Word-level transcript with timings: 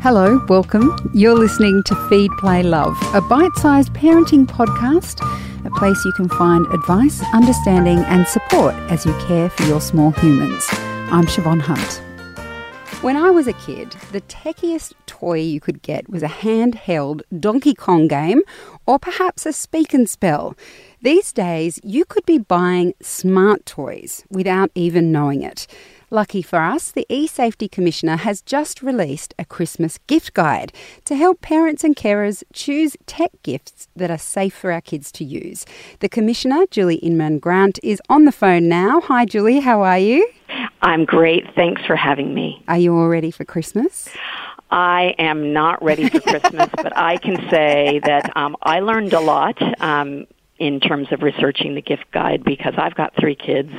Hello, 0.00 0.40
welcome. 0.48 0.96
You're 1.12 1.34
listening 1.34 1.82
to 1.86 2.08
Feed, 2.08 2.30
Play, 2.38 2.62
Love, 2.62 2.96
a 3.14 3.20
bite 3.20 3.56
sized 3.56 3.92
parenting 3.94 4.46
podcast, 4.46 5.18
a 5.66 5.70
place 5.70 6.04
you 6.04 6.12
can 6.12 6.28
find 6.28 6.64
advice, 6.66 7.20
understanding, 7.34 7.98
and 8.04 8.24
support 8.28 8.76
as 8.92 9.04
you 9.04 9.12
care 9.26 9.50
for 9.50 9.64
your 9.64 9.80
small 9.80 10.12
humans. 10.12 10.64
I'm 10.70 11.26
Siobhan 11.26 11.60
Hunt. 11.60 12.00
When 13.02 13.16
I 13.16 13.30
was 13.30 13.48
a 13.48 13.52
kid, 13.54 13.90
the 14.12 14.20
techiest 14.20 14.94
toy 15.06 15.40
you 15.40 15.58
could 15.58 15.82
get 15.82 16.08
was 16.08 16.22
a 16.22 16.28
handheld 16.28 17.22
Donkey 17.40 17.74
Kong 17.74 18.06
game 18.06 18.42
or 18.86 19.00
perhaps 19.00 19.46
a 19.46 19.52
speak 19.52 19.92
and 19.94 20.08
spell. 20.08 20.56
These 21.02 21.32
days, 21.32 21.80
you 21.82 22.04
could 22.04 22.24
be 22.24 22.38
buying 22.38 22.94
smart 23.02 23.66
toys 23.66 24.24
without 24.30 24.70
even 24.76 25.10
knowing 25.10 25.42
it. 25.42 25.66
Lucky 26.10 26.40
for 26.40 26.60
us, 26.60 26.90
the 26.90 27.06
eSafety 27.10 27.70
Commissioner 27.70 28.16
has 28.16 28.40
just 28.40 28.82
released 28.82 29.34
a 29.38 29.44
Christmas 29.44 29.98
gift 30.06 30.32
guide 30.32 30.72
to 31.04 31.14
help 31.14 31.42
parents 31.42 31.84
and 31.84 31.94
carers 31.94 32.42
choose 32.54 32.96
tech 33.04 33.30
gifts 33.42 33.88
that 33.94 34.10
are 34.10 34.16
safe 34.16 34.54
for 34.54 34.72
our 34.72 34.80
kids 34.80 35.12
to 35.12 35.24
use. 35.24 35.66
The 36.00 36.08
Commissioner, 36.08 36.64
Julie 36.70 36.96
Inman 36.96 37.38
Grant, 37.40 37.78
is 37.82 38.00
on 38.08 38.24
the 38.24 38.32
phone 38.32 38.68
now. 38.68 39.02
Hi, 39.02 39.26
Julie, 39.26 39.60
how 39.60 39.82
are 39.82 39.98
you? 39.98 40.26
I'm 40.80 41.04
great. 41.04 41.44
Thanks 41.54 41.84
for 41.84 41.94
having 41.94 42.32
me. 42.32 42.64
Are 42.68 42.78
you 42.78 42.96
all 42.96 43.08
ready 43.08 43.30
for 43.30 43.44
Christmas? 43.44 44.08
I 44.70 45.14
am 45.18 45.52
not 45.52 45.82
ready 45.82 46.08
for 46.08 46.20
Christmas, 46.40 46.70
but 46.74 46.96
I 46.96 47.18
can 47.18 47.36
say 47.50 48.00
that 48.04 48.34
um, 48.34 48.56
I 48.62 48.80
learned 48.80 49.12
a 49.12 49.20
lot 49.20 49.60
um, 49.82 50.26
in 50.58 50.80
terms 50.80 51.08
of 51.12 51.22
researching 51.22 51.74
the 51.74 51.82
gift 51.82 52.10
guide 52.12 52.44
because 52.44 52.74
I've 52.76 52.94
got 52.94 53.14
three 53.18 53.36
kids 53.36 53.72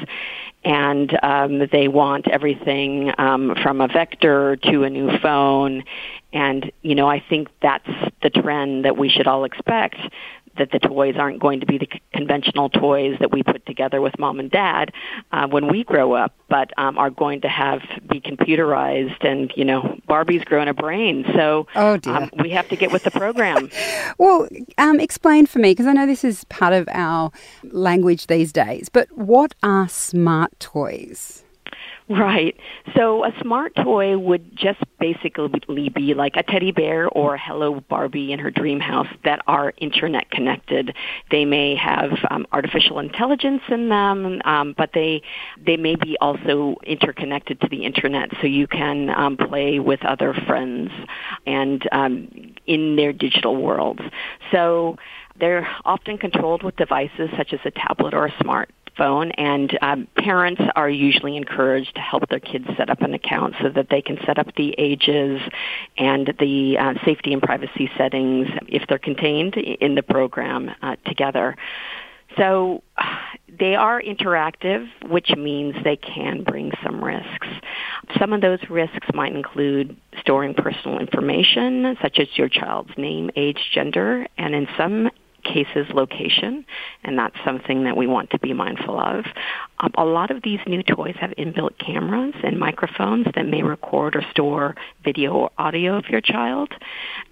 and 0.63 1.17
um, 1.23 1.67
they 1.71 1.87
want 1.87 2.27
everything 2.27 3.11
um, 3.17 3.55
from 3.61 3.81
a 3.81 3.87
vector 3.87 4.57
to 4.57 4.83
a 4.83 4.89
new 4.89 5.17
phone. 5.19 5.83
And, 6.33 6.71
you 6.81 6.95
know, 6.95 7.09
I 7.09 7.23
think 7.27 7.47
that's 7.61 7.89
the 8.21 8.29
trend 8.29 8.85
that 8.85 8.97
we 8.97 9.09
should 9.09 9.27
all 9.27 9.45
expect 9.45 9.95
that 10.59 10.71
the 10.71 10.79
toys 10.79 11.15
aren't 11.17 11.39
going 11.39 11.59
to 11.59 11.65
be 11.65 11.77
the 11.77 11.87
conventional 12.13 12.69
toys 12.69 13.17
that 13.19 13.31
we 13.31 13.41
put 13.43 13.65
together 13.65 14.01
with 14.01 14.17
mom 14.19 14.39
and 14.39 14.51
dad 14.51 14.93
uh, 15.31 15.47
when 15.47 15.67
we 15.67 15.83
grow 15.83 16.13
up, 16.13 16.33
but 16.47 16.71
um, 16.77 16.97
are 16.97 17.09
going 17.09 17.41
to 17.41 17.49
have 17.49 17.81
be 18.07 18.21
computerized. 18.21 19.25
And 19.25 19.51
you 19.55 19.65
know, 19.65 19.99
Barbie's 20.07 20.43
grown 20.43 20.67
a 20.67 20.73
brain, 20.73 21.25
so 21.33 21.67
oh 21.75 21.97
dear. 21.97 22.13
Um, 22.13 22.29
we 22.37 22.51
have 22.51 22.69
to 22.69 22.75
get 22.75 22.91
with 22.91 23.03
the 23.03 23.11
program. 23.11 23.69
well, 24.17 24.47
um, 24.77 24.99
explain 24.99 25.45
for 25.45 25.59
me 25.59 25.71
because 25.71 25.87
I 25.87 25.93
know 25.93 26.05
this 26.05 26.23
is 26.23 26.43
part 26.45 26.73
of 26.73 26.87
our 26.91 27.31
language 27.63 28.27
these 28.27 28.51
days. 28.51 28.89
But 28.89 29.09
what 29.17 29.55
are 29.63 29.87
smart 29.89 30.59
toys? 30.59 31.43
Right. 32.09 32.57
So 32.95 33.23
a 33.23 33.31
smart 33.39 33.75
toy 33.75 34.17
would 34.17 34.57
just 34.57 34.79
basically 34.99 35.89
be 35.89 36.15
like 36.15 36.37
a 36.37 36.41
teddy 36.41 36.71
bear 36.71 37.07
or 37.07 37.37
Hello 37.37 37.81
Barbie 37.87 38.33
in 38.33 38.39
her 38.39 38.49
dream 38.49 38.79
house 38.79 39.07
that 39.25 39.41
are 39.45 39.73
internet 39.77 40.31
connected. 40.31 40.95
They 41.29 41.45
may 41.45 41.75
have 41.75 42.09
um, 42.31 42.47
artificial 42.51 42.97
intelligence 42.97 43.61
in 43.69 43.89
them, 43.89 44.41
um, 44.45 44.73
but 44.75 44.89
they 44.95 45.21
they 45.63 45.77
may 45.77 45.95
be 45.95 46.17
also 46.19 46.77
interconnected 46.83 47.61
to 47.61 47.67
the 47.67 47.85
internet, 47.85 48.31
so 48.41 48.47
you 48.47 48.65
can 48.65 49.11
um, 49.11 49.37
play 49.37 49.77
with 49.77 50.03
other 50.03 50.33
friends 50.33 50.89
and 51.45 51.87
um, 51.91 52.55
in 52.65 52.95
their 52.95 53.13
digital 53.13 53.55
worlds. 53.55 54.01
So 54.51 54.97
they're 55.39 55.67
often 55.85 56.17
controlled 56.17 56.63
with 56.63 56.75
devices 56.75 57.29
such 57.37 57.53
as 57.53 57.59
a 57.65 57.71
tablet 57.71 58.13
or 58.13 58.25
a 58.25 58.33
smart 58.41 58.69
phone, 58.99 59.31
and 59.31 59.79
um, 59.81 60.07
parents 60.15 60.61
are 60.75 60.89
usually 60.89 61.35
encouraged 61.37 61.95
to 61.95 62.01
help 62.01 62.29
their 62.29 62.39
kids 62.39 62.65
set 62.77 62.91
up 62.91 63.01
an 63.01 63.15
account 63.15 63.55
so 63.61 63.69
that 63.69 63.87
they 63.89 64.01
can 64.01 64.19
set 64.25 64.37
up 64.37 64.53
the 64.55 64.75
ages 64.77 65.41
and 65.97 66.35
the 66.39 66.77
uh, 66.77 66.93
safety 67.05 67.33
and 67.33 67.41
privacy 67.41 67.89
settings 67.97 68.47
if 68.67 68.83
they're 68.87 68.99
contained 68.99 69.55
in 69.55 69.95
the 69.95 70.03
program 70.03 70.69
uh, 70.83 70.95
together. 71.05 71.55
So 72.37 72.83
they 73.59 73.75
are 73.75 74.01
interactive, 74.01 74.87
which 75.09 75.31
means 75.35 75.75
they 75.83 75.97
can 75.97 76.43
bring 76.43 76.71
some 76.83 77.03
risks. 77.03 77.47
Some 78.19 78.33
of 78.33 78.41
those 78.41 78.59
risks 78.69 79.07
might 79.13 79.35
include 79.35 79.97
storing 80.19 80.53
personal 80.53 80.99
information, 80.99 81.97
such 82.01 82.19
as 82.19 82.27
your 82.35 82.49
child's 82.49 82.91
name, 82.97 83.31
age, 83.35 83.59
gender, 83.73 84.27
and 84.37 84.53
in 84.53 84.67
some 84.77 85.09
cases 85.43 85.87
location, 85.93 86.65
and 87.03 87.17
that's 87.17 87.35
something 87.45 87.83
that 87.83 87.97
we 87.97 88.07
want 88.07 88.29
to 88.31 88.39
be 88.39 88.53
mindful 88.53 88.99
of. 88.99 89.25
Um, 89.79 89.91
a 89.97 90.05
lot 90.05 90.31
of 90.31 90.41
these 90.43 90.59
new 90.67 90.83
toys 90.83 91.15
have 91.19 91.31
inbuilt 91.31 91.77
cameras 91.77 92.33
and 92.43 92.59
microphones 92.59 93.27
that 93.35 93.45
may 93.45 93.63
record 93.63 94.15
or 94.15 94.21
store 94.31 94.75
video 95.03 95.33
or 95.33 95.51
audio 95.57 95.97
of 95.97 96.05
your 96.09 96.21
child. 96.21 96.71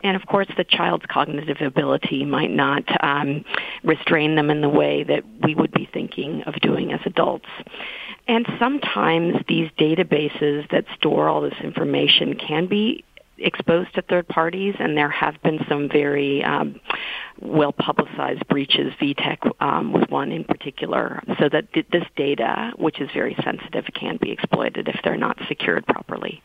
And 0.03 0.15
of 0.15 0.25
course, 0.25 0.47
the 0.57 0.63
child's 0.63 1.05
cognitive 1.09 1.57
ability 1.61 2.25
might 2.25 2.51
not 2.51 2.83
um, 3.03 3.43
restrain 3.83 4.35
them 4.35 4.49
in 4.49 4.61
the 4.61 4.69
way 4.69 5.03
that 5.03 5.23
we 5.43 5.55
would 5.55 5.71
be 5.71 5.89
thinking 5.91 6.43
of 6.43 6.55
doing 6.61 6.93
as 6.93 6.99
adults. 7.05 7.47
And 8.27 8.45
sometimes 8.59 9.35
these 9.47 9.69
databases 9.79 10.69
that 10.71 10.85
store 10.95 11.29
all 11.29 11.41
this 11.41 11.57
information 11.63 12.35
can 12.35 12.67
be 12.67 13.05
exposed 13.39 13.93
to 13.95 14.01
third 14.01 14.27
parties, 14.27 14.75
and 14.79 14.97
there 14.97 15.09
have 15.09 15.41
been 15.41 15.59
some 15.69 15.89
very 15.89 16.43
um, 16.43 16.79
well 17.39 17.71
publicized 17.71 18.47
breaches. 18.47 18.93
VTech 18.99 19.51
um, 19.61 19.93
was 19.93 20.05
one 20.09 20.31
in 20.31 20.43
particular, 20.43 21.21
so 21.39 21.49
that 21.49 21.71
th- 21.73 21.87
this 21.91 22.05
data, 22.15 22.73
which 22.77 22.99
is 22.99 23.09
very 23.13 23.35
sensitive, 23.43 23.85
can 23.93 24.17
be 24.17 24.31
exploited 24.31 24.87
if 24.87 24.99
they're 25.03 25.17
not 25.17 25.37
secured 25.47 25.85
properly. 25.85 26.41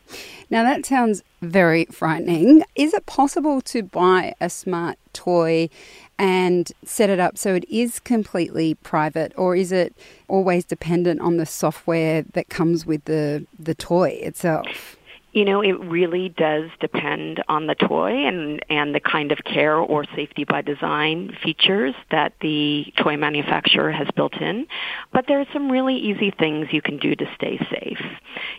Now 0.49 0.63
that 0.63 0.85
sounds 0.85 1.23
very 1.41 1.85
frightening. 1.85 2.63
Is 2.75 2.93
it 2.93 3.05
possible 3.05 3.61
to 3.61 3.83
buy 3.83 4.33
a 4.39 4.49
smart 4.49 4.97
toy 5.13 5.69
and 6.17 6.71
set 6.83 7.09
it 7.09 7.19
up 7.19 7.37
so 7.37 7.55
it 7.55 7.65
is 7.69 7.99
completely 7.99 8.75
private, 8.75 9.33
or 9.35 9.55
is 9.55 9.71
it 9.71 9.95
always 10.27 10.65
dependent 10.65 11.21
on 11.21 11.37
the 11.37 11.45
software 11.45 12.23
that 12.33 12.49
comes 12.49 12.85
with 12.85 13.05
the 13.05 13.45
the 13.57 13.75
toy 13.75 14.09
itself? 14.21 14.97
You 15.33 15.45
know, 15.45 15.61
it 15.61 15.79
really 15.79 16.29
does 16.29 16.69
depend 16.79 17.43
on 17.47 17.65
the 17.65 17.73
toy 17.73 18.27
and, 18.27 18.63
and 18.69 18.93
the 18.93 18.99
kind 18.99 19.31
of 19.31 19.39
care 19.43 19.75
or 19.75 20.05
safety 20.15 20.45
by 20.45 20.61
design 20.61 21.35
features 21.43 21.95
that 22.11 22.33
the 22.39 22.85
toy 23.01 23.17
manufacturer 23.17 23.91
has 23.91 24.07
built 24.15 24.35
in. 24.39 24.67
But 25.11 25.25
there 25.27 25.39
are 25.39 25.47
some 25.51 25.71
really 25.71 25.95
easy 25.95 26.29
things 26.29 26.67
you 26.71 26.83
can 26.83 26.99
do 26.99 27.15
to 27.15 27.25
stay 27.35 27.57
safe. 27.71 27.99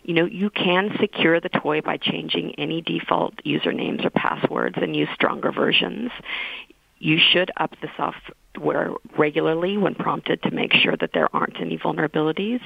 You 0.02 0.14
know, 0.14 0.24
you 0.24 0.50
can 0.50 0.90
secure 1.00 1.40
the 1.40 1.48
toy 1.48 1.80
by 1.80 1.96
changing 1.96 2.56
any 2.58 2.82
default 2.82 3.36
usernames 3.44 4.04
or 4.04 4.10
passwords 4.10 4.74
and 4.82 4.96
use 4.96 5.08
stronger 5.14 5.52
versions. 5.52 6.10
You 6.98 7.18
should 7.32 7.52
up 7.56 7.70
the 7.82 7.88
software 7.96 8.90
regularly 9.16 9.76
when 9.76 9.94
prompted 9.94 10.42
to 10.42 10.50
make 10.50 10.72
sure 10.72 10.96
that 10.96 11.10
there 11.12 11.28
aren't 11.34 11.60
any 11.60 11.78
vulnerabilities. 11.78 12.60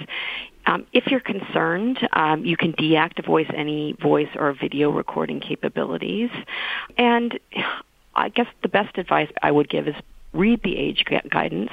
Um, 0.68 0.86
if 0.92 1.06
you're 1.06 1.20
concerned, 1.20 2.06
um, 2.12 2.44
you 2.44 2.56
can 2.58 2.74
deactivate 2.74 3.52
any 3.56 3.94
voice 3.94 4.28
or 4.36 4.52
video 4.52 4.90
recording 4.90 5.40
capabilities. 5.40 6.28
And 6.98 7.40
I 8.14 8.28
guess 8.28 8.46
the 8.62 8.68
best 8.68 8.98
advice 8.98 9.30
I 9.42 9.50
would 9.50 9.70
give 9.70 9.88
is 9.88 9.94
read 10.34 10.60
the 10.62 10.76
age 10.76 11.06
guidance, 11.30 11.70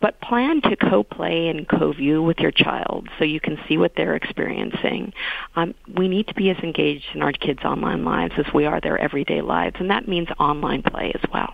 but 0.00 0.18
plan 0.22 0.62
to 0.62 0.76
co-play 0.76 1.48
and 1.48 1.68
co-view 1.68 2.22
with 2.22 2.38
your 2.38 2.52
child 2.52 3.06
so 3.18 3.24
you 3.26 3.38
can 3.38 3.58
see 3.68 3.76
what 3.76 3.92
they're 3.96 4.16
experiencing. 4.16 5.12
Um, 5.54 5.74
we 5.94 6.08
need 6.08 6.26
to 6.28 6.34
be 6.34 6.48
as 6.48 6.56
engaged 6.62 7.04
in 7.14 7.20
our 7.20 7.32
kids' 7.32 7.64
online 7.64 8.02
lives 8.02 8.32
as 8.38 8.46
we 8.54 8.64
are 8.64 8.80
their 8.80 8.96
everyday 8.96 9.42
lives, 9.42 9.76
and 9.78 9.90
that 9.90 10.08
means 10.08 10.28
online 10.38 10.82
play 10.82 11.12
as 11.14 11.30
well. 11.30 11.52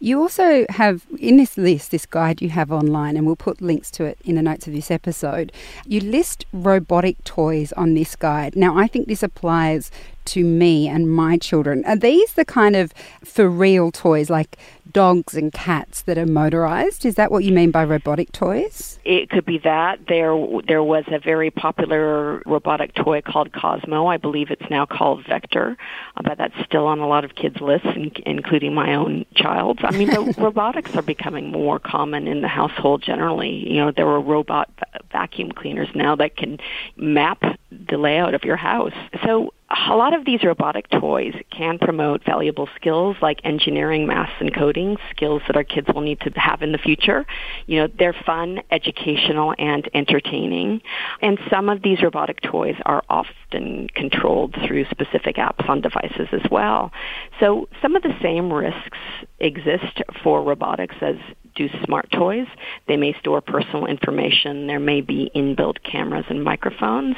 You 0.00 0.20
also 0.20 0.64
have 0.70 1.06
in 1.18 1.36
this 1.38 1.56
list, 1.56 1.90
this 1.90 2.06
guide 2.06 2.40
you 2.40 2.50
have 2.50 2.70
online, 2.70 3.16
and 3.16 3.26
we'll 3.26 3.36
put 3.36 3.60
links 3.60 3.90
to 3.92 4.04
it 4.04 4.18
in 4.24 4.36
the 4.36 4.42
notes 4.42 4.66
of 4.66 4.72
this 4.72 4.90
episode. 4.90 5.52
You 5.86 6.00
list 6.00 6.46
robotic 6.52 7.22
toys 7.24 7.72
on 7.72 7.94
this 7.94 8.14
guide. 8.14 8.54
Now, 8.54 8.78
I 8.78 8.86
think 8.86 9.08
this 9.08 9.22
applies 9.22 9.90
to 10.28 10.44
me 10.44 10.88
and 10.88 11.10
my 11.10 11.38
children. 11.38 11.84
Are 11.84 11.96
these 11.96 12.32
the 12.34 12.44
kind 12.44 12.76
of 12.76 12.92
for 13.24 13.48
real 13.48 13.90
toys 13.90 14.30
like 14.30 14.56
dogs 14.92 15.34
and 15.34 15.52
cats 15.52 16.02
that 16.02 16.18
are 16.18 16.26
motorized? 16.26 17.04
Is 17.04 17.14
that 17.16 17.30
what 17.30 17.44
you 17.44 17.52
mean 17.52 17.70
by 17.70 17.84
robotic 17.84 18.32
toys? 18.32 18.98
It 19.04 19.30
could 19.30 19.44
be 19.44 19.58
that. 19.58 20.06
There 20.08 20.36
there 20.66 20.82
was 20.82 21.04
a 21.08 21.18
very 21.18 21.50
popular 21.50 22.42
robotic 22.46 22.94
toy 22.94 23.20
called 23.20 23.52
Cozmo. 23.52 24.06
I 24.06 24.16
believe 24.16 24.50
it's 24.50 24.70
now 24.70 24.86
called 24.86 25.24
Vector, 25.26 25.76
uh, 26.16 26.22
but 26.22 26.38
that's 26.38 26.54
still 26.64 26.86
on 26.86 26.98
a 27.00 27.06
lot 27.06 27.24
of 27.24 27.34
kids' 27.34 27.60
lists, 27.60 27.88
including 28.26 28.74
my 28.74 28.94
own 28.94 29.24
child's. 29.34 29.80
I 29.82 29.90
mean, 29.92 30.08
the 30.08 30.34
robotics 30.38 30.94
are 30.96 31.02
becoming 31.02 31.50
more 31.50 31.78
common 31.78 32.26
in 32.26 32.40
the 32.40 32.48
household 32.48 33.02
generally. 33.02 33.70
You 33.70 33.76
know, 33.76 33.92
there 33.92 34.08
are 34.08 34.20
robot 34.20 34.70
vacuum 35.12 35.52
cleaners 35.52 35.88
now 35.94 36.16
that 36.16 36.36
can 36.36 36.58
map 36.96 37.42
the 37.70 37.96
layout 37.96 38.34
of 38.34 38.44
your 38.44 38.56
house. 38.56 38.92
So 39.24 39.52
a 39.70 39.94
lot 39.94 40.14
of 40.14 40.24
these 40.24 40.42
robotic 40.42 40.88
toys 40.88 41.34
can 41.50 41.78
promote 41.78 42.24
valuable 42.24 42.68
skills 42.76 43.16
like 43.20 43.40
engineering, 43.44 44.06
math, 44.06 44.32
and 44.40 44.54
coding, 44.54 44.96
skills 45.10 45.42
that 45.46 45.56
our 45.56 45.64
kids 45.64 45.88
will 45.94 46.00
need 46.00 46.20
to 46.20 46.30
have 46.30 46.62
in 46.62 46.72
the 46.72 46.78
future. 46.78 47.26
You 47.66 47.80
know, 47.80 47.88
they're 47.98 48.16
fun, 48.24 48.60
educational, 48.70 49.54
and 49.58 49.88
entertaining. 49.92 50.80
And 51.20 51.38
some 51.50 51.68
of 51.68 51.82
these 51.82 52.02
robotic 52.02 52.40
toys 52.40 52.76
are 52.86 53.02
often 53.10 53.88
controlled 53.94 54.56
through 54.66 54.86
specific 54.86 55.36
apps 55.36 55.68
on 55.68 55.82
devices 55.82 56.28
as 56.32 56.50
well. 56.50 56.90
So 57.38 57.68
some 57.82 57.94
of 57.94 58.02
the 58.02 58.16
same 58.22 58.50
risks 58.50 58.98
exist 59.38 60.02
for 60.22 60.42
robotics 60.42 60.96
as 61.02 61.16
do 61.58 61.68
smart 61.84 62.10
toys. 62.12 62.46
They 62.86 62.96
may 62.96 63.12
store 63.18 63.40
personal 63.40 63.86
information. 63.86 64.66
There 64.68 64.80
may 64.80 65.00
be 65.00 65.30
inbuilt 65.34 65.82
cameras 65.82 66.24
and 66.30 66.42
microphones. 66.42 67.16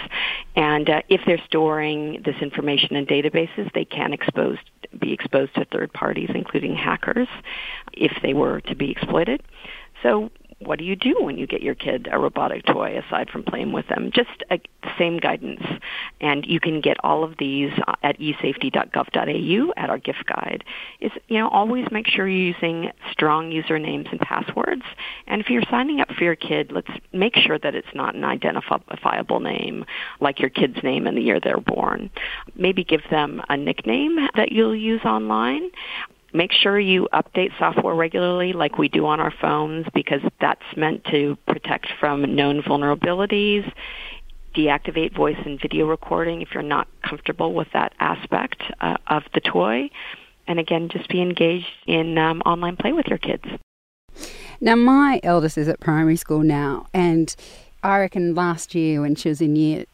And 0.57 0.89
uh, 0.89 1.03
if 1.09 1.21
they're 1.27 1.43
storing 1.47 2.23
this 2.25 2.37
information 2.41 2.97
in 2.97 3.07
databases, 3.07 3.73
they 3.75 3.85
can 3.85 4.17
be 4.99 5.13
exposed 5.13 5.55
to 5.55 5.65
third 5.67 5.93
parties, 5.93 6.31
including 6.35 6.75
hackers, 6.75 7.29
if 7.93 8.13
they 8.23 8.35
were 8.35 8.61
to 8.63 8.75
be 8.75 8.91
exploited. 8.91 9.43
So 10.03 10.31
what 10.61 10.79
do 10.79 10.85
you 10.85 10.95
do 10.95 11.17
when 11.21 11.39
you 11.39 11.47
get 11.47 11.63
your 11.63 11.75
kid 11.75 12.09
a 12.13 12.19
robotic 12.19 12.67
toy 12.67 12.99
aside 12.99 13.31
from 13.31 13.43
playing 13.43 13.73
with 13.73 13.89
them? 13.89 14.11
Just 14.15 14.45
the 14.51 14.61
same 14.99 15.19
guidance. 15.19 15.63
And 16.21 16.45
you 16.45 16.61
can 16.61 16.83
get 16.83 16.99
all 17.03 17.25
of 17.25 17.35
these 17.39 17.73
at 18.03 18.19
esafety.gov.au 18.19 19.73
at 19.77 19.91
our 19.91 19.99
gift 19.99 20.25
guide. 20.27 20.65
Is, 21.01 21.13
you 21.29 21.39
know, 21.39 21.49
always 21.49 21.87
make 21.91 22.07
sure 22.07 22.29
you're 22.29 22.55
using 22.55 22.91
strong 23.11 23.51
usernames 23.51 24.11
and 24.11 24.21
passwords. 24.21 24.83
And 25.27 25.41
if 25.41 25.49
you're 25.49 25.63
signing 25.71 26.01
up 26.01 26.09
for 26.13 26.25
your 26.25 26.37
kid, 26.37 26.73
let's 26.73 26.91
make 27.13 27.37
sure 27.37 27.59
that 27.59 27.75
it's 27.75 27.95
not 27.95 28.15
an 28.15 28.25
identifiable 28.25 29.41
name 29.41 29.87
like 30.21 30.41
your 30.41 30.51
kid's 30.51 30.83
name 30.83 31.07
and 31.07 31.17
the 31.17 31.23
year 31.23 31.41
they're 31.41 31.59
born. 31.59 32.11
Maybe 32.55 32.85
give 32.85 33.03
them 33.11 33.43
a 33.49 33.57
nickname 33.57 34.29
that 34.37 34.53
you'll 34.53 34.77
use 34.77 35.03
online 35.05 35.71
Make 36.33 36.53
sure 36.53 36.79
you 36.79 37.09
update 37.13 37.51
software 37.59 37.95
regularly 37.95 38.53
like 38.53 38.79
we 38.79 38.89
do 38.89 39.07
on 39.07 39.21
our 39.21 39.33
phones 39.41 39.87
because 39.93 40.21
that's 40.41 40.63
meant 40.77 41.05
to 41.11 41.37
protect 41.47 41.89
from 41.99 42.35
known 42.35 42.63
vulnerabilities. 42.63 43.71
Deactivate 44.55 45.15
voice 45.15 45.39
and 45.45 45.61
video 45.61 45.87
recording 45.87 46.43
if 46.43 46.49
you're 46.55 46.63
not 46.63 46.89
comfortable 47.03 47.55
with 47.55 47.69
that 47.73 47.93
aspect 48.01 48.63
uh, 48.81 48.97
of 49.09 49.25
the 49.35 49.41
toy. 49.41 49.91
And 50.47 50.59
again, 50.59 50.89
just 50.89 51.09
be 51.09 51.21
engaged 51.21 51.67
in 51.87 52.19
um, 52.19 52.41
online 52.43 52.77
play 52.77 52.93
with 52.93 53.07
your 53.07 53.19
kids. 53.19 53.45
Now, 54.61 54.75
my 54.77 55.21
eldest 55.23 55.57
is 55.57 55.69
at 55.69 55.81
primary 55.81 56.17
school 56.17 56.43
now, 56.43 56.87
and 56.93 57.35
I 57.83 58.01
reckon 58.01 58.35
last 58.35 58.75
year 58.75 59.01
when 59.01 59.15
she 59.15 59.29
was 59.31 59.41
in 59.41 59.57
year 59.57 59.85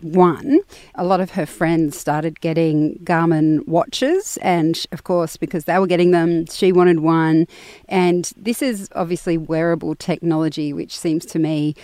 one, 0.00 0.60
a 0.94 1.04
lot 1.04 1.20
of 1.20 1.30
her 1.32 1.46
friends 1.46 1.98
started 1.98 2.40
getting 2.40 2.98
Garmin 3.04 3.66
watches. 3.66 4.36
And 4.38 4.84
of 4.92 5.04
course, 5.04 5.36
because 5.36 5.64
they 5.64 5.78
were 5.78 5.86
getting 5.86 6.10
them, 6.10 6.46
she 6.46 6.72
wanted 6.72 7.00
one. 7.00 7.46
And 7.88 8.30
this 8.36 8.62
is 8.62 8.88
obviously 8.94 9.38
wearable 9.38 9.94
technology, 9.94 10.72
which 10.72 10.96
seems 10.96 11.24
to 11.26 11.38
me 11.38 11.74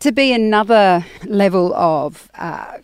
to 0.00 0.12
be 0.12 0.32
another 0.32 1.04
level 1.24 1.74
of. 1.74 2.30
Uh, 2.34 2.78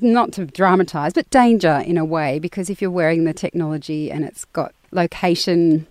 not 0.00 0.32
to 0.32 0.44
dramatize, 0.44 1.12
but 1.12 1.30
danger 1.30 1.80
in 1.86 1.96
a 1.96 2.04
way, 2.04 2.40
because 2.40 2.68
if 2.68 2.82
you're 2.82 2.90
wearing 2.90 3.22
the 3.22 3.32
technology 3.32 4.10
and 4.10 4.24
it's 4.24 4.44
got 4.46 4.74
location 4.90 5.86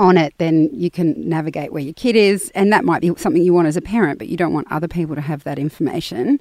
on 0.00 0.16
it, 0.16 0.34
then 0.38 0.70
you 0.72 0.90
can 0.90 1.28
navigate 1.28 1.72
where 1.72 1.82
your 1.82 1.92
kid 1.92 2.16
is, 2.16 2.50
and 2.54 2.72
that 2.72 2.84
might 2.84 3.02
be 3.02 3.12
something 3.16 3.42
you 3.42 3.52
want 3.52 3.68
as 3.68 3.76
a 3.76 3.82
parent, 3.82 4.18
but 4.18 4.28
you 4.28 4.36
don't 4.36 4.54
want 4.54 4.66
other 4.72 4.88
people 4.88 5.14
to 5.14 5.20
have 5.20 5.44
that 5.44 5.58
information. 5.58 6.40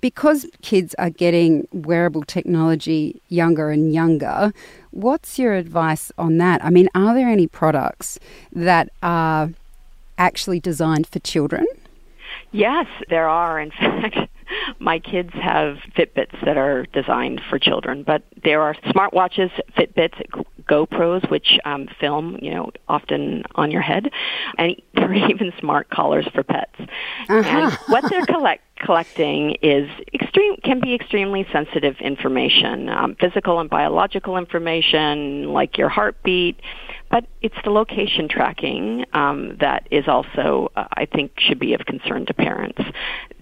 Because 0.00 0.46
kids 0.62 0.94
are 0.98 1.10
getting 1.10 1.68
wearable 1.72 2.24
technology 2.24 3.20
younger 3.28 3.70
and 3.70 3.92
younger, 3.92 4.52
what's 4.90 5.38
your 5.38 5.52
advice 5.54 6.10
on 6.16 6.38
that? 6.38 6.64
I 6.64 6.70
mean, 6.70 6.88
are 6.94 7.14
there 7.14 7.28
any 7.28 7.46
products 7.46 8.18
that 8.52 8.88
are 9.02 9.50
actually 10.16 10.60
designed 10.60 11.06
for 11.06 11.18
children? 11.18 11.66
Yes, 12.54 12.86
there 13.10 13.28
are. 13.28 13.58
In 13.58 13.70
fact, 13.78 14.16
my 14.78 15.00
kids 15.00 15.30
have 15.34 15.78
Fitbits 15.96 16.44
that 16.44 16.56
are 16.56 16.86
designed 16.92 17.40
for 17.50 17.58
children, 17.58 18.04
but 18.04 18.22
there 18.44 18.62
are 18.62 18.74
smartwatches, 18.86 19.50
Fitbits, 19.76 20.22
GoPros, 20.62 21.28
which 21.30 21.58
um, 21.64 21.88
film, 21.98 22.38
you 22.40 22.52
know, 22.52 22.70
often 22.88 23.42
on 23.56 23.72
your 23.72 23.82
head, 23.82 24.08
and 24.56 24.80
there 24.94 25.10
are 25.10 25.14
even 25.14 25.52
smart 25.58 25.90
collars 25.90 26.28
for 26.32 26.44
pets. 26.44 26.76
Uh-huh. 26.78 27.42
And 27.44 27.72
what 27.88 28.08
they're 28.08 28.24
collect 28.24 28.62
collecting 28.78 29.56
is 29.62 29.88
extreme 30.12 30.56
can 30.62 30.80
be 30.80 30.94
extremely 30.94 31.46
sensitive 31.52 31.96
information, 32.00 32.88
um, 32.88 33.16
physical 33.18 33.58
and 33.58 33.68
biological 33.68 34.36
information 34.36 35.52
like 35.52 35.76
your 35.76 35.88
heartbeat, 35.88 36.60
but 37.10 37.26
it's 37.42 37.54
the 37.64 37.70
location 37.70 38.28
tracking 38.28 39.04
um, 39.12 39.56
that 39.60 39.86
is 39.90 40.08
also, 40.08 40.72
uh, 40.74 40.86
I 40.92 41.06
think, 41.06 41.32
should 41.38 41.58
be 41.58 41.74
of 41.74 41.84
concern 41.86 42.26
to 42.26 42.34
parents. 42.34 42.80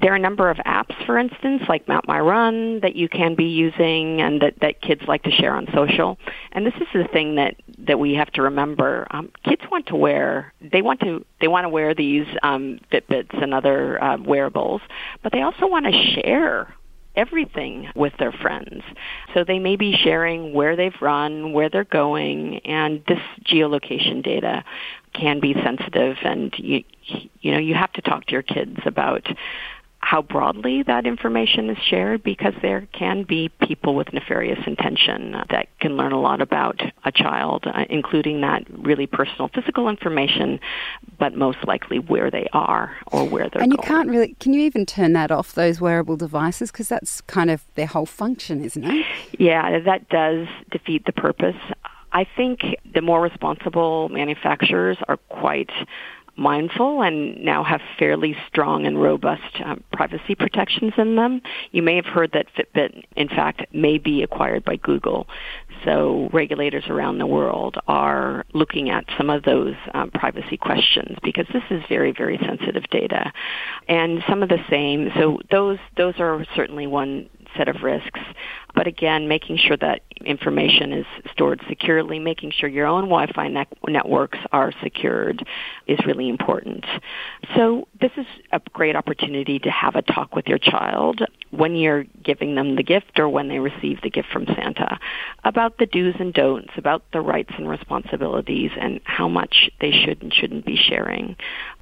There 0.00 0.12
are 0.12 0.16
a 0.16 0.20
number 0.20 0.50
of 0.50 0.58
apps, 0.58 0.94
for 1.06 1.18
instance, 1.18 1.62
like 1.68 1.88
Map 1.88 2.06
My 2.06 2.20
Run, 2.20 2.80
that 2.80 2.96
you 2.96 3.08
can 3.08 3.34
be 3.34 3.44
using 3.44 4.20
and 4.20 4.42
that, 4.42 4.60
that 4.60 4.82
kids 4.82 5.02
like 5.06 5.22
to 5.22 5.30
share 5.30 5.54
on 5.54 5.68
social. 5.74 6.18
And 6.52 6.66
this 6.66 6.74
is 6.74 6.88
the 6.92 7.08
thing 7.12 7.36
that, 7.36 7.56
that 7.78 7.98
we 7.98 8.14
have 8.14 8.30
to 8.32 8.42
remember. 8.42 9.06
Um, 9.10 9.30
kids 9.44 9.62
want 9.70 9.86
to 9.86 9.96
wear, 9.96 10.52
they 10.60 10.82
want 10.82 11.00
to, 11.00 11.24
they 11.40 11.48
want 11.48 11.64
to 11.64 11.68
wear 11.68 11.94
these 11.94 12.26
um, 12.42 12.78
Fitbits 12.90 13.42
and 13.42 13.54
other 13.54 14.02
uh, 14.02 14.18
wearables, 14.18 14.82
but 15.22 15.32
they 15.32 15.42
also 15.42 15.66
want 15.66 15.86
to 15.86 16.20
share 16.20 16.74
everything 17.16 17.88
with 17.94 18.12
their 18.18 18.32
friends. 18.32 18.82
So 19.34 19.44
they 19.44 19.58
may 19.58 19.76
be 19.76 19.96
sharing 19.96 20.52
where 20.52 20.76
they've 20.76 20.94
run, 21.00 21.52
where 21.52 21.68
they're 21.68 21.84
going, 21.84 22.58
and 22.64 23.02
this 23.06 23.20
geolocation 23.44 24.22
data 24.22 24.64
can 25.14 25.40
be 25.40 25.54
sensitive 25.62 26.16
and 26.22 26.54
you 26.56 26.82
you 27.40 27.52
know 27.52 27.58
you 27.58 27.74
have 27.74 27.92
to 27.92 28.00
talk 28.00 28.24
to 28.24 28.32
your 28.32 28.42
kids 28.42 28.78
about 28.86 29.26
how 30.04 30.20
broadly 30.20 30.82
that 30.82 31.06
information 31.06 31.70
is 31.70 31.78
shared 31.78 32.22
because 32.22 32.52
there 32.60 32.86
can 32.92 33.22
be 33.22 33.48
people 33.62 33.94
with 33.94 34.12
nefarious 34.12 34.58
intention 34.66 35.32
that 35.48 35.68
can 35.80 35.96
learn 35.96 36.12
a 36.12 36.20
lot 36.20 36.42
about 36.42 36.82
a 37.04 37.12
child, 37.12 37.64
uh, 37.66 37.84
including 37.88 38.40
that 38.40 38.64
really 38.70 39.06
personal 39.06 39.48
physical 39.48 39.88
information, 39.88 40.58
but 41.18 41.36
most 41.36 41.58
likely 41.66 41.98
where 42.00 42.30
they 42.30 42.48
are 42.52 42.94
or 43.12 43.24
where 43.26 43.48
they're 43.48 43.62
And 43.62 43.72
you 43.72 43.76
going. 43.78 43.88
can't 43.88 44.08
really, 44.10 44.34
can 44.40 44.52
you 44.52 44.60
even 44.62 44.84
turn 44.86 45.12
that 45.14 45.30
off, 45.30 45.54
those 45.54 45.80
wearable 45.80 46.16
devices? 46.16 46.72
Because 46.72 46.88
that's 46.88 47.20
kind 47.22 47.50
of 47.50 47.64
their 47.76 47.86
whole 47.86 48.06
function, 48.06 48.62
isn't 48.62 48.84
it? 48.84 49.06
Yeah, 49.38 49.78
that 49.78 50.08
does 50.08 50.48
defeat 50.70 51.06
the 51.06 51.12
purpose. 51.12 51.56
I 52.12 52.26
think 52.36 52.60
the 52.92 53.00
more 53.00 53.22
responsible 53.22 54.08
manufacturers 54.10 54.98
are 55.08 55.16
quite 55.28 55.70
mindful 56.36 57.02
and 57.02 57.42
now 57.44 57.62
have 57.62 57.80
fairly 57.98 58.36
strong 58.48 58.86
and 58.86 59.00
robust 59.00 59.60
um, 59.64 59.82
privacy 59.92 60.34
protections 60.34 60.92
in 60.96 61.16
them. 61.16 61.42
You 61.72 61.82
may 61.82 61.96
have 61.96 62.06
heard 62.06 62.32
that 62.32 62.46
Fitbit, 62.56 63.04
in 63.16 63.28
fact, 63.28 63.62
may 63.72 63.98
be 63.98 64.22
acquired 64.22 64.64
by 64.64 64.76
Google. 64.76 65.26
So 65.84 66.28
regulators 66.32 66.84
around 66.88 67.18
the 67.18 67.26
world 67.26 67.76
are 67.88 68.44
looking 68.54 68.90
at 68.90 69.04
some 69.16 69.30
of 69.30 69.42
those 69.42 69.74
um, 69.94 70.10
privacy 70.10 70.56
questions 70.56 71.16
because 71.22 71.46
this 71.52 71.64
is 71.70 71.82
very, 71.88 72.12
very 72.12 72.38
sensitive 72.38 72.84
data. 72.90 73.32
And 73.88 74.22
some 74.28 74.42
of 74.42 74.48
the 74.48 74.64
same, 74.70 75.10
so 75.16 75.38
those, 75.50 75.78
those 75.96 76.14
are 76.18 76.44
certainly 76.54 76.86
one 76.86 77.28
set 77.56 77.68
of 77.68 77.82
risks. 77.82 78.20
But 78.74 78.86
again, 78.86 79.28
making 79.28 79.58
sure 79.58 79.76
that 79.76 80.00
information 80.24 80.92
is 80.92 81.06
stored 81.32 81.60
securely, 81.68 82.18
making 82.18 82.52
sure 82.52 82.68
your 82.68 82.86
own 82.86 83.04
Wi-Fi 83.04 83.48
ne- 83.48 83.66
networks 83.88 84.38
are 84.52 84.72
secured 84.82 85.46
is 85.86 85.98
really 86.06 86.28
important. 86.28 86.84
So 87.54 87.88
this 88.00 88.12
is 88.16 88.26
a 88.52 88.60
great 88.72 88.96
opportunity 88.96 89.58
to 89.60 89.70
have 89.70 89.96
a 89.96 90.02
talk 90.02 90.34
with 90.34 90.46
your 90.46 90.58
child 90.58 91.20
when 91.50 91.76
you're 91.76 92.04
giving 92.24 92.54
them 92.54 92.76
the 92.76 92.82
gift 92.82 93.18
or 93.18 93.28
when 93.28 93.48
they 93.48 93.58
receive 93.58 94.00
the 94.02 94.10
gift 94.10 94.28
from 94.32 94.46
Santa 94.46 94.98
about 95.44 95.78
the 95.78 95.86
do's 95.86 96.14
and 96.18 96.32
don'ts, 96.32 96.72
about 96.76 97.02
the 97.12 97.20
rights 97.20 97.52
and 97.56 97.68
responsibilities 97.68 98.70
and 98.80 99.00
how 99.04 99.28
much 99.28 99.70
they 99.80 99.90
should 99.90 100.22
and 100.22 100.32
shouldn't 100.32 100.64
be 100.64 100.76
sharing 100.76 101.36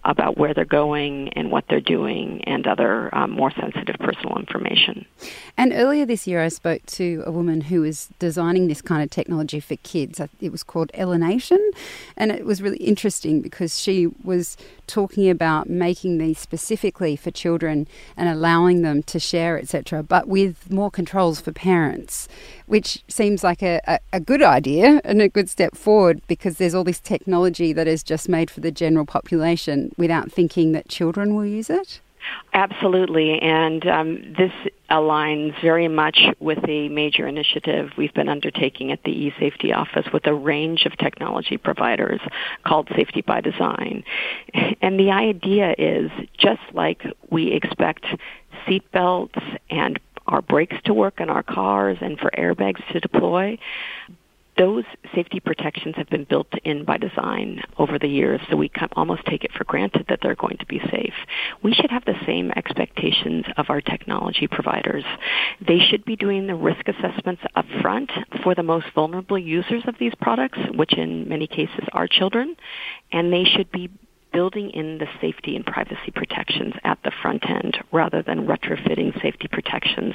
about 0.04 0.38
where 0.38 0.54
they're 0.54 0.64
going 0.64 1.28
and 1.35 1.50
what 1.50 1.64
they're 1.68 1.80
doing 1.80 2.42
and 2.44 2.66
other 2.66 3.14
um, 3.14 3.30
more 3.30 3.52
sensitive 3.61 3.97
personal 4.00 4.38
information. 4.38 5.04
And 5.56 5.73
earlier 5.73 6.06
this 6.06 6.26
year, 6.26 6.42
I 6.42 6.49
spoke 6.49 6.79
to 6.87 7.22
a 7.26 7.30
woman 7.30 7.62
who 7.62 7.82
was 7.82 8.08
designing 8.18 8.68
this 8.68 8.82
kind 8.82 9.02
of 9.02 9.10
technology 9.10 9.60
for 9.60 9.76
kids. 9.76 10.20
It 10.40 10.52
was 10.52 10.62
called 10.62 10.90
Ellination, 10.94 11.70
and 12.16 12.30
it 12.30 12.44
was 12.44 12.62
really 12.62 12.78
interesting 12.78 13.40
because 13.40 13.78
she 13.78 14.08
was 14.25 14.56
talking 14.87 15.30
about 15.30 15.70
making 15.70 16.18
these 16.18 16.38
specifically 16.38 17.16
for 17.16 17.30
children 17.30 17.87
and 18.16 18.28
allowing 18.28 18.82
them 18.82 19.02
to 19.04 19.18
share, 19.18 19.58
etc., 19.58 20.02
but 20.02 20.26
with 20.26 20.70
more 20.70 20.90
controls 20.90 21.40
for 21.40 21.52
parents, 21.52 22.28
which 22.66 23.04
seems 23.08 23.44
like 23.44 23.62
a, 23.62 23.80
a, 23.87 23.99
a 24.12 24.20
good 24.20 24.42
idea 24.42 25.00
and 25.04 25.22
a 25.22 25.28
good 25.28 25.49
step 25.49 25.76
forward 25.76 26.20
because 26.26 26.56
there's 26.56 26.75
all 26.75 26.84
this 26.84 27.00
technology 27.00 27.72
that 27.72 27.87
is 27.87 28.02
just 28.02 28.28
made 28.28 28.50
for 28.50 28.60
the 28.60 28.72
general 28.72 29.06
population 29.06 29.92
without 29.96 30.30
thinking 30.30 30.72
that 30.72 30.88
children 30.88 31.34
will 31.34 31.46
use 31.46 31.70
it. 31.70 32.00
Absolutely, 32.52 33.40
and 33.40 33.86
um, 33.86 34.34
this 34.36 34.52
aligns 34.90 35.60
very 35.62 35.88
much 35.88 36.20
with 36.40 36.58
a 36.68 36.88
major 36.88 37.26
initiative 37.26 37.90
we've 37.96 38.12
been 38.12 38.28
undertaking 38.28 38.90
at 38.90 39.02
the 39.04 39.10
eSafety 39.30 39.74
office 39.74 40.06
with 40.12 40.26
a 40.26 40.34
range 40.34 40.84
of 40.84 40.96
technology 40.98 41.56
providers 41.56 42.20
called 42.66 42.88
Safety 42.96 43.22
by 43.22 43.40
Design. 43.40 44.04
And 44.82 44.98
the 44.98 45.12
idea 45.12 45.74
is 45.78 46.10
just 46.36 46.62
like 46.72 47.04
we 47.30 47.52
expect 47.52 48.04
seatbelts 48.66 49.58
and 49.70 50.00
our 50.26 50.42
brakes 50.42 50.76
to 50.84 50.94
work 50.94 51.20
in 51.20 51.30
our 51.30 51.42
cars 51.42 51.98
and 52.00 52.18
for 52.18 52.30
airbags 52.36 52.86
to 52.92 53.00
deploy, 53.00 53.58
those 54.61 54.85
safety 55.14 55.40
protections 55.40 55.95
have 55.97 56.11
been 56.11 56.25
built 56.25 56.52
in 56.64 56.85
by 56.85 56.99
design 56.99 57.62
over 57.79 57.99
the 57.99 58.07
years, 58.07 58.43
so 58.50 58.57
we 58.57 58.71
almost 58.93 59.25
take 59.25 59.43
it 59.43 59.50
for 59.57 59.64
granted 59.64 60.05
that 60.11 60.19
they're 60.23 60.35
going 60.35 60.59
to 60.59 60.67
be 60.67 60.79
safe. 60.90 61.14
We 61.62 61.73
should 61.73 61.90
have 61.90 62.05
the 62.05 62.21
same 62.26 62.50
expectations 62.55 63.47
of 63.57 63.71
our 63.71 63.81
technology 63.81 64.47
providers. 64.47 65.02
They 65.67 65.79
should 65.79 66.05
be 66.05 66.14
doing 66.14 66.47
the 66.47 66.55
risk 66.55 66.87
assessments 66.88 67.40
up 67.57 67.64
front 67.81 68.11
for 68.43 68.55
the 68.55 68.62
most 68.62 68.85
vulnerable 68.95 69.38
users 69.38 69.83
of 69.87 69.95
these 69.99 70.12
products, 70.21 70.59
which 70.75 70.93
in 70.93 71.26
many 71.26 71.47
cases 71.47 71.85
are 71.95 72.07
children, 72.07 72.55
and 73.12 73.33
they 73.33 73.45
should 73.45 73.73
be 73.73 73.90
building 74.31 74.71
in 74.71 74.99
the 74.99 75.07
safety 75.23 75.57
and 75.57 75.64
privacy 75.64 76.11
protections 76.14 76.75
at 76.85 76.99
the 77.02 77.12
front 77.23 77.49
end 77.49 77.79
rather 77.93 78.23
than 78.23 78.47
retrofitting 78.47 79.21
safety 79.23 79.49
protections 79.49 80.14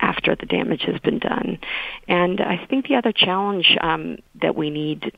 after 0.00 0.34
the 0.34 0.46
damage 0.46 0.82
has 0.82 0.98
been 1.00 1.18
done. 1.18 1.58
And 2.08 2.40
I 2.40 2.64
think 2.68 2.88
the 2.88 2.96
other 2.96 3.12
challenge 3.12 3.76
um, 3.80 4.18
that 4.40 4.56
we 4.56 4.70
need 4.70 5.12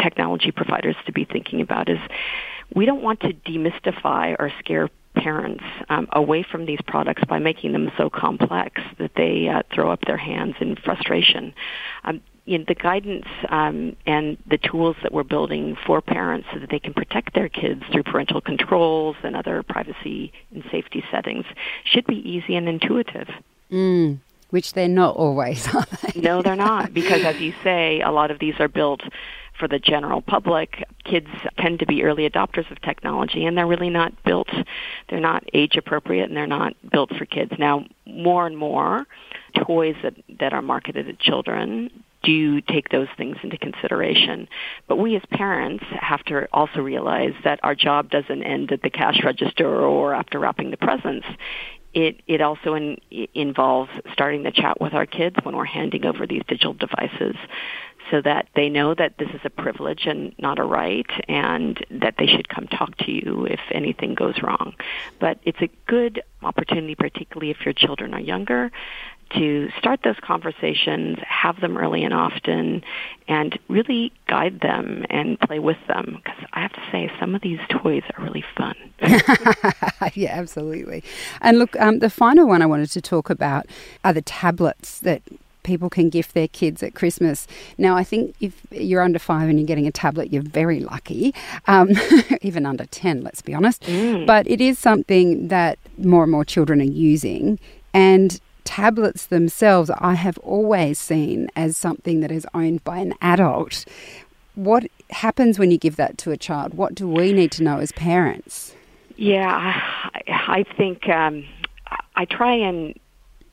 technology 0.00 0.50
providers 0.50 0.96
to 1.06 1.12
be 1.12 1.24
thinking 1.24 1.60
about 1.60 1.88
is 1.88 1.98
we 2.74 2.84
don't 2.84 3.02
want 3.02 3.20
to 3.20 3.32
demystify 3.32 4.36
or 4.38 4.52
scare 4.58 4.90
parents 5.14 5.64
um, 5.88 6.06
away 6.12 6.42
from 6.42 6.66
these 6.66 6.80
products 6.86 7.22
by 7.28 7.38
making 7.38 7.72
them 7.72 7.90
so 7.96 8.10
complex 8.10 8.82
that 8.98 9.12
they 9.16 9.48
uh, 9.48 9.62
throw 9.74 9.90
up 9.90 10.00
their 10.06 10.18
hands 10.18 10.54
in 10.60 10.76
frustration. 10.76 11.54
Um, 12.04 12.20
you 12.44 12.58
know, 12.58 12.64
the 12.68 12.74
guidance 12.74 13.26
um, 13.48 13.96
and 14.06 14.36
the 14.48 14.58
tools 14.58 14.94
that 15.02 15.12
we're 15.12 15.24
building 15.24 15.76
for 15.86 16.00
parents 16.00 16.46
so 16.52 16.60
that 16.60 16.70
they 16.70 16.78
can 16.78 16.94
protect 16.94 17.34
their 17.34 17.48
kids 17.48 17.82
through 17.90 18.04
parental 18.04 18.40
controls 18.40 19.16
and 19.24 19.34
other 19.34 19.62
privacy 19.64 20.32
and 20.54 20.62
safety 20.70 21.02
settings 21.10 21.44
should 21.84 22.06
be 22.06 22.16
easy 22.16 22.54
and 22.54 22.68
intuitive. 22.68 23.28
Mm, 23.72 24.20
which 24.50 24.72
they're 24.72 24.88
not 24.88 25.16
always, 25.16 25.66
are 25.74 25.86
they? 26.02 26.20
no, 26.20 26.42
they're 26.42 26.56
not, 26.56 26.92
because 26.92 27.24
as 27.24 27.40
you 27.40 27.52
say, 27.62 28.00
a 28.00 28.10
lot 28.10 28.30
of 28.30 28.38
these 28.38 28.54
are 28.58 28.68
built 28.68 29.02
for 29.58 29.68
the 29.68 29.78
general 29.78 30.20
public. 30.20 30.84
Kids 31.04 31.28
tend 31.58 31.78
to 31.80 31.86
be 31.86 32.04
early 32.04 32.28
adopters 32.28 32.70
of 32.70 32.80
technology, 32.82 33.44
and 33.44 33.56
they're 33.56 33.66
really 33.66 33.90
not 33.90 34.12
built, 34.24 34.50
they're 35.08 35.20
not 35.20 35.44
age 35.54 35.76
appropriate, 35.76 36.28
and 36.28 36.36
they're 36.36 36.46
not 36.46 36.74
built 36.90 37.10
for 37.16 37.24
kids. 37.24 37.52
Now, 37.58 37.86
more 38.04 38.46
and 38.46 38.56
more 38.56 39.06
toys 39.66 39.96
that, 40.02 40.14
that 40.38 40.52
are 40.52 40.62
marketed 40.62 41.08
at 41.08 41.18
children 41.18 41.90
do 42.22 42.60
take 42.60 42.88
those 42.88 43.06
things 43.16 43.36
into 43.42 43.56
consideration. 43.56 44.48
But 44.88 44.96
we 44.96 45.14
as 45.16 45.22
parents 45.30 45.84
have 45.90 46.24
to 46.24 46.48
also 46.52 46.80
realize 46.80 47.34
that 47.44 47.60
our 47.62 47.74
job 47.74 48.10
doesn't 48.10 48.42
end 48.42 48.72
at 48.72 48.82
the 48.82 48.90
cash 48.90 49.22
register 49.24 49.80
or 49.80 50.12
after 50.12 50.38
wrapping 50.40 50.72
the 50.72 50.76
presents 50.76 51.26
it 51.96 52.20
it 52.26 52.42
also 52.42 52.74
in, 52.74 52.98
involves 53.34 53.90
starting 54.12 54.42
the 54.42 54.52
chat 54.52 54.80
with 54.80 54.92
our 54.92 55.06
kids 55.06 55.36
when 55.42 55.56
we're 55.56 55.64
handing 55.64 56.04
over 56.04 56.26
these 56.26 56.42
digital 56.46 56.74
devices 56.74 57.34
so 58.10 58.20
that 58.20 58.48
they 58.54 58.68
know 58.68 58.94
that 58.94 59.16
this 59.18 59.30
is 59.30 59.40
a 59.44 59.50
privilege 59.50 60.06
and 60.06 60.32
not 60.38 60.58
a 60.58 60.62
right 60.62 61.10
and 61.26 61.84
that 61.90 62.14
they 62.18 62.26
should 62.26 62.48
come 62.48 62.68
talk 62.68 62.96
to 62.98 63.10
you 63.10 63.46
if 63.46 63.60
anything 63.72 64.14
goes 64.14 64.40
wrong. 64.42 64.74
But 65.18 65.40
it's 65.42 65.60
a 65.60 65.68
good 65.86 66.22
opportunity, 66.42 66.94
particularly 66.94 67.50
if 67.50 67.64
your 67.64 67.72
children 67.72 68.14
are 68.14 68.20
younger, 68.20 68.70
to 69.30 69.70
start 69.78 70.00
those 70.04 70.18
conversations, 70.20 71.18
have 71.26 71.60
them 71.60 71.76
early 71.76 72.04
and 72.04 72.14
often, 72.14 72.82
and 73.28 73.58
really 73.68 74.12
guide 74.28 74.60
them 74.60 75.04
and 75.10 75.38
play 75.40 75.58
with 75.58 75.78
them. 75.88 76.20
Because 76.22 76.44
I 76.52 76.60
have 76.60 76.72
to 76.72 76.82
say, 76.92 77.10
some 77.18 77.34
of 77.34 77.42
these 77.42 77.60
toys 77.68 78.02
are 78.16 78.24
really 78.24 78.44
fun. 78.56 78.74
yeah, 80.14 80.32
absolutely. 80.32 81.02
And 81.40 81.58
look, 81.58 81.78
um, 81.80 81.98
the 81.98 82.10
final 82.10 82.46
one 82.46 82.62
I 82.62 82.66
wanted 82.66 82.90
to 82.92 83.00
talk 83.00 83.30
about 83.30 83.66
are 84.04 84.12
the 84.12 84.22
tablets 84.22 85.00
that 85.00 85.22
people 85.66 85.90
can 85.90 86.08
gift 86.08 86.32
their 86.32 86.48
kids 86.48 86.82
at 86.82 86.94
Christmas. 86.94 87.46
Now, 87.76 87.96
I 87.96 88.04
think 88.04 88.34
if 88.40 88.64
you're 88.70 89.02
under 89.02 89.18
five 89.18 89.48
and 89.48 89.58
you're 89.58 89.66
getting 89.66 89.86
a 89.86 89.92
tablet, 89.92 90.32
you're 90.32 90.42
very 90.42 90.80
lucky. 90.80 91.34
Um, 91.66 91.90
even 92.40 92.64
under 92.64 92.86
10, 92.86 93.22
let's 93.22 93.42
be 93.42 93.52
honest. 93.52 93.82
Mm. 93.82 94.26
But 94.26 94.48
it 94.48 94.60
is 94.60 94.78
something 94.78 95.48
that 95.48 95.78
more 95.98 96.22
and 96.22 96.32
more 96.32 96.44
children 96.44 96.80
are 96.80 96.84
using. 96.84 97.58
And 97.92 98.40
tablets 98.66 99.26
themselves, 99.26 99.90
I 99.98 100.14
have 100.14 100.36
always 100.38 100.98
seen 100.98 101.48
as 101.56 101.76
something 101.76 102.20
that 102.20 102.30
is 102.30 102.46
owned 102.52 102.84
by 102.84 102.98
an 102.98 103.14
adult. 103.22 103.86
What 104.54 104.86
happens 105.10 105.58
when 105.58 105.70
you 105.70 105.78
give 105.78 105.96
that 105.96 106.18
to 106.18 106.32
a 106.32 106.36
child? 106.36 106.74
What 106.74 106.94
do 106.94 107.08
we 107.08 107.32
need 107.32 107.52
to 107.52 107.62
know 107.62 107.78
as 107.78 107.92
parents? 107.92 108.74
Yeah, 109.16 109.80
I, 110.28 110.64
think 110.76 111.08
um, 111.08 111.46
I 112.14 112.26
try 112.26 112.52
and 112.52 112.98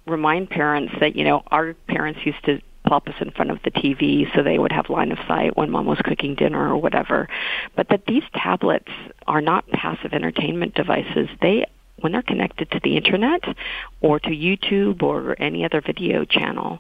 remind 0.05 0.50
parents 0.50 0.93
that, 1.00 1.15
you 1.15 1.24
know, 1.24 1.43
our 1.51 1.74
parents 1.88 2.20
used 2.25 2.43
to 2.46 2.60
plop 2.86 3.08
us 3.08 3.15
in 3.22 3.32
front 3.32 3.50
of 3.50 3.60
the 3.63 3.72
TV 3.72 4.34
so 4.36 4.43
they 4.43 4.60
would 4.60 4.74
have 4.74 4.89
line 4.89 5.12
of 5.12 5.17
sight 5.25 5.55
when 5.55 5.72
mom 5.72 5.86
was 5.86 6.00
cooking 6.03 6.36
dinner 6.36 6.70
or 6.70 6.77
whatever. 6.77 7.29
But 7.75 7.88
that 7.89 8.08
these 8.08 8.24
tablets 8.34 8.91
are 9.25 9.39
not 9.39 9.65
passive 9.70 10.12
entertainment 10.13 10.75
devices. 10.75 11.29
They 11.41 11.65
when 12.04 12.12
they're 12.12 12.22
connected 12.22 12.70
to 12.72 12.82
the 12.84 12.98
internet 12.98 13.42
or 14.02 14.20
to 14.20 14.30
YouTube 14.30 15.02
or 15.02 15.42
any 15.42 15.64
other 15.64 15.80
video 15.80 16.26
channel, 16.26 16.80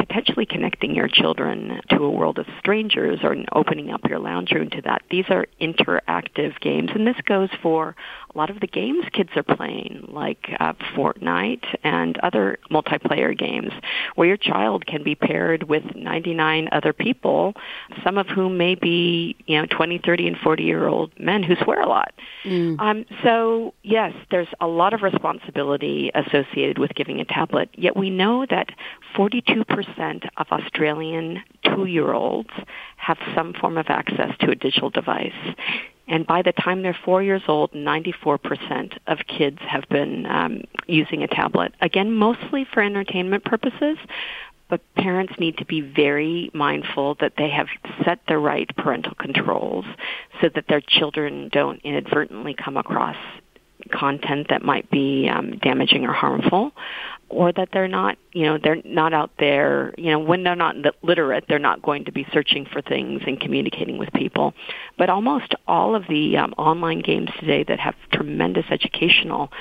potentially 0.00 0.46
connecting 0.46 0.94
your 0.94 1.08
children 1.08 1.80
to 1.90 2.02
a 2.02 2.10
world 2.10 2.38
of 2.38 2.46
strangers 2.58 3.20
or 3.22 3.36
opening 3.52 3.90
up 3.90 4.00
your 4.08 4.18
lounge 4.18 4.50
room 4.52 4.70
to 4.70 4.82
that. 4.82 5.02
These 5.10 5.26
are 5.28 5.46
interactive 5.60 6.58
games, 6.60 6.90
and 6.94 7.06
this 7.06 7.20
goes 7.26 7.50
for 7.62 7.94
a 8.34 8.38
lot 8.38 8.50
of 8.50 8.60
the 8.60 8.66
games 8.66 9.04
kids 9.12 9.30
are 9.36 9.42
playing, 9.42 10.06
like 10.08 10.50
uh, 10.58 10.72
Fortnite 10.94 11.64
and 11.84 12.16
other 12.18 12.58
multiplayer 12.70 13.36
games, 13.36 13.72
where 14.14 14.28
your 14.28 14.36
child 14.36 14.86
can 14.86 15.02
be 15.02 15.14
paired 15.14 15.64
with 15.64 15.82
99 15.94 16.68
other 16.72 16.92
people, 16.92 17.54
some 18.04 18.16
of 18.16 18.26
whom 18.28 18.56
may 18.56 18.74
be, 18.74 19.36
you 19.46 19.60
know, 19.60 19.66
20, 19.66 20.00
30, 20.04 20.28
and 20.28 20.36
40 20.38 20.62
year 20.62 20.86
old 20.86 21.18
men 21.18 21.42
who 21.42 21.54
swear 21.62 21.82
a 21.82 21.88
lot. 21.88 22.12
Mm. 22.44 22.80
Um, 22.80 23.04
so, 23.22 23.74
yes, 23.82 24.14
there's 24.30 24.48
a 24.60 24.66
lot 24.66 24.94
of 24.94 25.02
responsibility 25.02 26.10
associated 26.14 26.78
with 26.78 26.94
giving 26.94 27.20
a 27.20 27.24
tablet, 27.24 27.68
yet 27.74 27.96
we 27.96 28.10
know 28.10 28.46
that 28.48 28.70
42% 29.16 29.66
of 29.98 30.46
Australian 30.50 31.42
two 31.64 31.86
year 31.86 32.12
olds 32.12 32.50
have 32.96 33.18
some 33.34 33.52
form 33.54 33.78
of 33.78 33.86
access 33.88 34.36
to 34.40 34.50
a 34.50 34.54
digital 34.54 34.90
device. 34.90 35.32
And 36.08 36.26
by 36.26 36.42
the 36.42 36.52
time 36.52 36.82
they're 36.82 36.98
four 37.04 37.22
years 37.22 37.42
old, 37.46 37.72
94% 37.72 38.98
of 39.06 39.18
kids 39.28 39.58
have 39.60 39.84
been 39.88 40.26
um, 40.26 40.62
using 40.88 41.22
a 41.22 41.28
tablet. 41.28 41.72
Again, 41.80 42.12
mostly 42.12 42.66
for 42.72 42.82
entertainment 42.82 43.44
purposes, 43.44 43.96
but 44.68 44.80
parents 44.94 45.34
need 45.38 45.58
to 45.58 45.64
be 45.64 45.80
very 45.80 46.50
mindful 46.52 47.16
that 47.20 47.34
they 47.36 47.48
have 47.50 47.68
set 48.04 48.20
the 48.26 48.38
right 48.38 48.68
parental 48.76 49.14
controls 49.14 49.84
so 50.40 50.48
that 50.54 50.66
their 50.68 50.80
children 50.80 51.48
don't 51.52 51.80
inadvertently 51.82 52.54
come 52.54 52.76
across 52.76 53.16
content 53.92 54.48
that 54.50 54.62
might 54.62 54.90
be 54.90 55.28
um, 55.28 55.58
damaging 55.58 56.04
or 56.04 56.12
harmful 56.12 56.72
or 57.30 57.52
that 57.52 57.68
they're 57.72 57.88
not, 57.88 58.18
you 58.32 58.44
know, 58.44 58.58
they're 58.62 58.82
not 58.84 59.14
out 59.14 59.30
there, 59.38 59.94
you 59.96 60.10
know, 60.10 60.18
when 60.18 60.42
they're 60.42 60.56
not 60.56 60.74
literate, 61.02 61.44
they're 61.48 61.60
not 61.60 61.80
going 61.80 62.04
to 62.04 62.12
be 62.12 62.26
searching 62.32 62.66
for 62.66 62.82
things 62.82 63.22
and 63.26 63.40
communicating 63.40 63.98
with 63.98 64.12
people. 64.12 64.52
But 64.98 65.10
almost 65.10 65.54
all 65.66 65.94
of 65.94 66.04
the 66.08 66.36
um, 66.36 66.52
online 66.58 67.00
games 67.00 67.30
today 67.38 67.64
that 67.68 67.78
have 67.78 67.94
tremendous 68.12 68.64
educational 68.70 69.52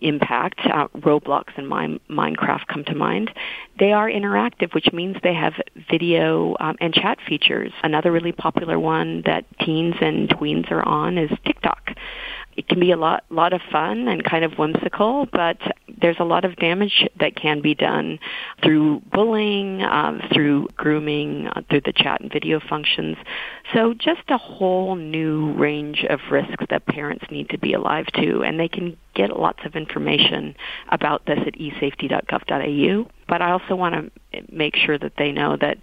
impact, 0.00 0.60
uh, 0.64 0.88
Roblox 0.96 1.44
and 1.56 1.68
Mine, 1.68 2.00
Minecraft 2.08 2.66
come 2.66 2.84
to 2.84 2.94
mind, 2.94 3.30
they 3.78 3.92
are 3.92 4.08
interactive, 4.08 4.74
which 4.74 4.90
means 4.92 5.16
they 5.22 5.34
have 5.34 5.52
video 5.90 6.56
um, 6.58 6.76
and 6.80 6.94
chat 6.94 7.18
features. 7.28 7.70
Another 7.82 8.10
really 8.10 8.32
popular 8.32 8.78
one 8.78 9.22
that 9.26 9.44
teens 9.60 9.94
and 10.00 10.30
tweens 10.30 10.70
are 10.70 10.86
on 10.86 11.18
is 11.18 11.30
TikTok 11.44 11.90
it 12.56 12.68
can 12.68 12.80
be 12.80 12.90
a 12.90 12.96
lot 12.96 13.24
lot 13.30 13.52
of 13.52 13.60
fun 13.70 14.08
and 14.08 14.24
kind 14.24 14.44
of 14.44 14.58
whimsical, 14.58 15.26
but 15.32 15.58
there's 16.00 16.16
a 16.18 16.24
lot 16.24 16.44
of 16.44 16.56
damage 16.56 17.06
that 17.18 17.36
can 17.36 17.60
be 17.60 17.74
done 17.74 18.18
through 18.62 19.00
bullying, 19.12 19.82
um, 19.82 20.20
through 20.32 20.68
grooming, 20.76 21.46
uh, 21.48 21.60
through 21.68 21.82
the 21.82 21.92
chat 21.92 22.20
and 22.20 22.32
video 22.32 22.60
functions. 22.60 23.16
So 23.72 23.94
just 23.94 24.22
a 24.28 24.38
whole 24.38 24.96
new 24.96 25.52
range 25.52 26.04
of 26.08 26.20
risks 26.30 26.64
that 26.70 26.86
parents 26.86 27.24
need 27.30 27.50
to 27.50 27.58
be 27.58 27.72
alive 27.72 28.06
to, 28.14 28.42
and 28.42 28.58
they 28.58 28.68
can 28.68 28.96
get 29.14 29.38
lots 29.38 29.60
of 29.64 29.76
information 29.76 30.54
about 30.88 31.26
this 31.26 31.38
at 31.46 31.54
esafety.gov.au. 31.54 33.10
But 33.28 33.42
I 33.42 33.52
also 33.52 33.76
want 33.76 34.12
to 34.32 34.42
make 34.50 34.76
sure 34.76 34.98
that 34.98 35.12
they 35.18 35.32
know 35.32 35.56
that 35.60 35.78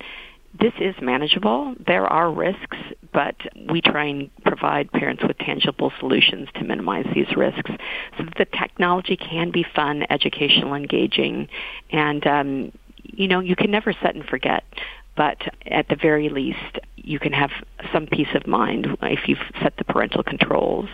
this 0.60 0.74
is 0.80 0.96
manageable. 1.02 1.76
There 1.86 2.06
are 2.06 2.32
risks, 2.32 2.78
but 3.14 3.36
we 3.70 3.82
try 3.82 4.06
and 4.06 4.30
provide 4.44 4.92
parents 4.92 5.24
with 5.28 5.38
tangible 5.38 5.92
solutions 6.00 6.50
to 6.56 6.64
minimize 6.64 7.06
these 7.14 7.36
risks 7.36 7.72
so 8.18 8.24
that 8.24 8.36
the 8.38 8.46
technology 8.58 9.18
can 9.18 9.52
be 9.52 9.66
fun, 9.76 10.06
educational, 10.10 10.74
engaging, 10.74 11.48
and 11.92 12.26
um, 12.28 12.72
you 13.04 13.28
know, 13.28 13.40
you 13.40 13.56
can 13.56 13.72
never 13.72 13.94
set 13.94 14.16
and 14.16 14.26
forget 14.26 14.64
but 15.18 15.42
at 15.66 15.90
the 15.90 15.96
very 15.96 16.30
least, 16.30 16.80
you 16.96 17.20
can 17.20 17.34
have 17.34 17.50
some 17.92 18.06
peace 18.06 18.28
of 18.36 18.46
mind 18.48 18.88
if 19.02 19.28
you've 19.28 19.40
set 19.62 19.76
the 19.78 19.84
parental 19.84 20.24
controls 20.24 20.88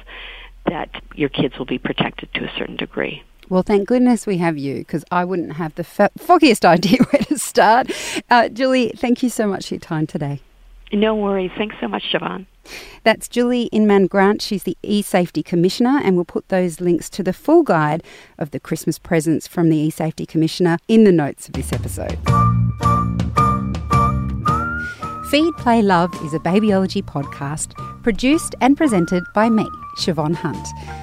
that 0.65 0.89
your 1.13 1.27
kids 1.27 1.59
will 1.59 1.65
be 1.65 1.77
protected 1.77 2.33
to 2.33 2.45
a 2.45 2.51
certain 2.57 2.77
degree. 2.77 3.21
Well, 3.49 3.63
thank 3.63 3.87
goodness 3.87 4.25
we 4.25 4.37
have 4.37 4.57
you 4.57 4.79
because 4.79 5.03
I 5.11 5.25
wouldn't 5.25 5.53
have 5.53 5.75
the 5.75 5.85
f- 5.99 6.11
foggiest 6.17 6.65
idea 6.75 6.99
where 7.11 7.21
to 7.23 7.37
start. 7.37 7.91
Uh, 8.29 8.49
Julie, 8.49 8.93
thank 8.95 9.21
you 9.23 9.29
so 9.29 9.47
much 9.47 9.67
for 9.67 9.75
your 9.75 9.81
time 9.81 10.07
today. 10.07 10.41
No 10.91 11.15
worries. 11.15 11.51
Thanks 11.57 11.75
so 11.81 11.87
much, 11.87 12.03
Siobhan. 12.11 12.45
That's 13.03 13.27
Julie 13.27 13.63
Inman 13.71 14.07
Grant. 14.07 14.41
She's 14.41 14.63
the 14.63 14.77
eSafety 14.83 15.43
Commissioner, 15.43 15.99
and 16.03 16.15
we'll 16.15 16.23
put 16.23 16.47
those 16.49 16.79
links 16.79 17.09
to 17.11 17.23
the 17.23 17.33
full 17.33 17.63
guide 17.63 18.03
of 18.37 18.51
the 18.51 18.59
Christmas 18.59 18.99
presents 18.99 19.47
from 19.47 19.69
the 19.69 19.87
eSafety 19.87 20.27
Commissioner 20.27 20.77
in 20.87 21.03
the 21.03 21.11
notes 21.11 21.47
of 21.47 21.53
this 21.53 21.73
episode. 21.73 22.17
Feed, 25.29 25.53
Play, 25.57 25.81
Love 25.81 26.13
is 26.23 26.35
a 26.35 26.39
babyology 26.39 27.01
podcast 27.03 27.73
produced 28.03 28.53
and 28.61 28.77
presented 28.77 29.23
by 29.33 29.49
me, 29.49 29.67
Siobhan 29.97 30.35
Hunt. 30.35 30.67